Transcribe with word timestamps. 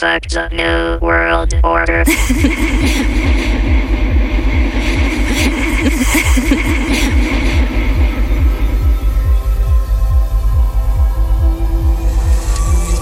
Fuck 0.00 0.28
the 0.28 0.48
new 0.50 0.98
world 1.00 1.54
order. 1.64 2.04
Do 2.04 2.10
you 2.12 2.18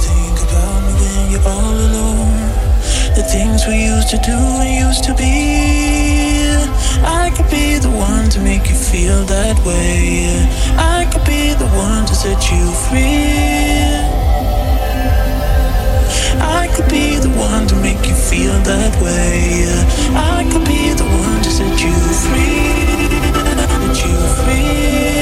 think 0.07 0.39
about 0.39 0.83
moving 0.87 1.33
you 1.33 1.41
all 1.45 1.75
alone. 1.75 2.39
The 3.17 3.25
things 3.27 3.67
we 3.67 3.87
used 3.87 4.11
to 4.11 4.19
do 4.19 4.37
and 4.63 4.87
used 4.87 5.03
to 5.05 5.15
be. 5.15 5.35
I 7.03 7.33
could 7.37 7.51
be 7.51 7.79
the 7.79 7.91
one 7.91 8.31
to 8.31 8.39
make 8.41 8.69
you 8.69 8.77
feel 8.77 9.25
that 9.25 9.59
way. 9.67 9.94
That 18.77 19.01
way. 19.03 19.67
I 20.15 20.45
could 20.51 20.65
be 20.65 20.93
the 20.95 21.05
one 21.05 21.43
to 21.43 21.51
set 21.51 21.77
you 21.85 21.95
free. 22.25 22.65
Set 23.75 23.97
you 24.05 24.15
free. 24.43 25.14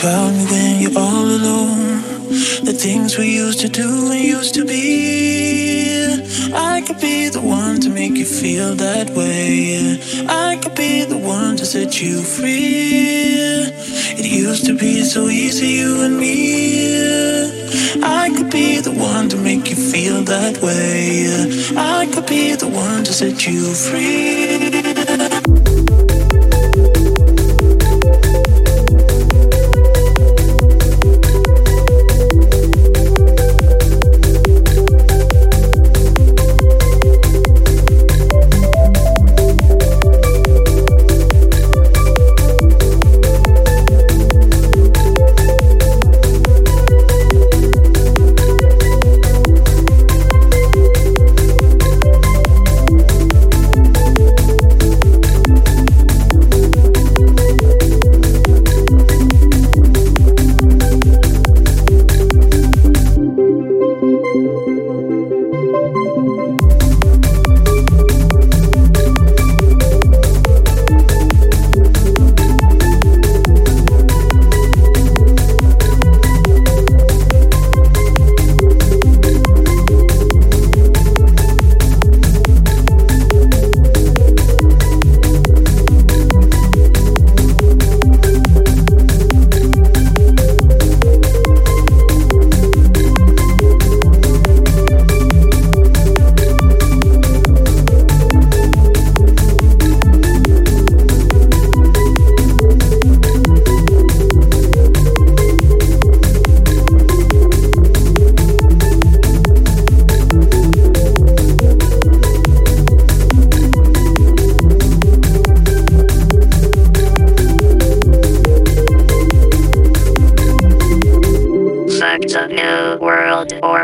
about 0.00 0.32
me 0.32 0.44
when 0.50 0.80
you're 0.80 0.98
all 0.98 1.26
alone. 1.26 2.00
The 2.64 2.72
things 2.72 3.18
we 3.18 3.34
used 3.34 3.60
to 3.60 3.68
do 3.68 4.10
and 4.10 4.24
used 4.24 4.54
to 4.54 4.64
be. 4.64 6.22
I 6.54 6.80
could 6.86 7.00
be 7.00 7.28
the 7.28 7.40
one 7.40 7.80
to 7.80 7.90
make 7.90 8.16
you 8.16 8.24
feel 8.24 8.74
that 8.76 9.10
way. 9.10 10.00
I 10.26 10.56
could 10.62 10.74
be 10.74 11.04
the 11.04 11.18
one 11.18 11.56
to 11.58 11.66
set 11.66 12.00
you 12.00 12.22
free. 12.22 13.68
It 14.20 14.26
used 14.26 14.64
to 14.66 14.74
be 14.74 15.02
so 15.02 15.28
easy, 15.28 15.68
you 15.80 16.02
and 16.02 16.16
me. 16.18 16.40
I 18.02 18.30
could 18.34 18.50
be 18.50 18.80
the 18.80 18.92
one 18.92 19.28
to 19.28 19.36
make 19.36 19.68
you 19.68 19.76
feel 19.76 20.22
that 20.22 20.62
way. 20.62 21.28
I 21.76 22.06
could 22.12 22.26
be 22.26 22.54
the 22.54 22.68
one 22.68 23.04
to 23.04 23.12
set 23.12 23.46
you 23.46 23.74
free. 23.74 24.99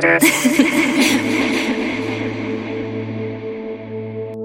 Got. 0.00 0.22